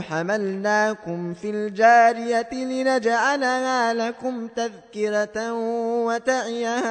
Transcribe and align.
حملناكم 0.00 1.34
في 1.34 1.50
الجارية 1.50 2.48
لنجعلها 2.52 3.94
لكم 3.94 4.48
تذكرة 4.48 5.52
وتعيها. 6.04 6.90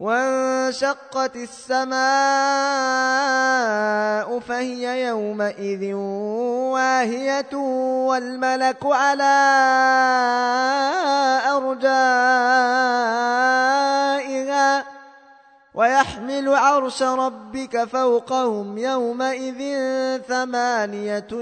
وانشقت 0.00 1.36
السماء 1.36 2.00
فهي 4.40 5.06
يومئذ 5.06 5.94
واهية 6.72 7.54
والملك 8.06 8.86
على 8.86 9.36
أرجائها 11.56 11.90
ويحمل 15.74 16.54
عرش 16.54 17.02
ربك 17.02 17.84
فوقهم 17.84 18.78
يومئذ 18.78 19.60
ثمانية 20.28 21.32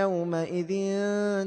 يومئذ 0.00 0.72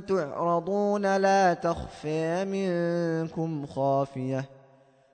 تعرضون 0.08 1.18
لا 1.18 1.54
تخفى 1.54 2.46
منكم 2.46 3.66
خافية 3.66 4.61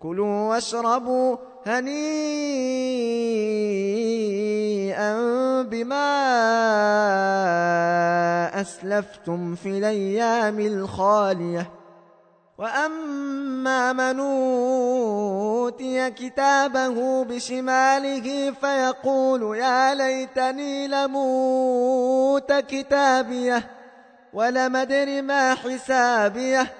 كلوا 0.00 0.48
واشربوا 0.50 1.36
هنيئا 1.66 1.92
بما 5.62 6.10
أسلفتم 8.60 9.54
في 9.54 9.68
الأيام 9.68 10.60
الخالية. 10.60 11.70
وأما 12.58 13.92
من 13.92 14.20
أوتي 14.20 16.10
كتابه 16.10 17.24
بشماله 17.24 18.52
فيقول 18.60 19.56
يا 19.56 19.94
ليتني 19.94 20.88
لموت 20.88 22.52
كتابيه 22.52 23.70
ولم 24.32 24.76
أدر 24.76 25.22
ما 25.22 25.54
حسابيه. 25.54 26.79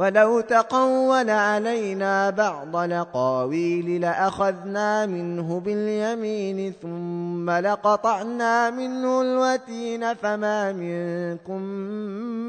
ولو 0.00 0.40
تقول 0.40 1.30
علينا 1.30 2.30
بعض 2.30 2.76
لقاويل 2.76 4.00
لأخذنا 4.00 5.06
منه 5.06 5.60
باليمين 5.60 6.72
ثم 6.82 7.50
لقطعنا 7.50 8.70
منه 8.70 9.22
الوتين 9.22 10.14
فما 10.14 10.72
منكم 10.72 11.62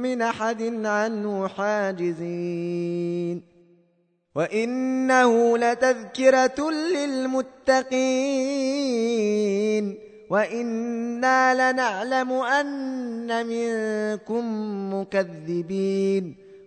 من 0.01 0.21
أحد 0.21 0.85
عنه 0.85 1.47
حاجزين. 1.47 3.41
وإنه 4.35 5.57
لتذكرة 5.57 6.71
للمتقين. 6.95 7.87
وإنا 10.29 11.71
لنعلم 11.71 12.31
أن 12.31 13.47
منكم 13.47 14.43
مكذبين. 14.93 16.50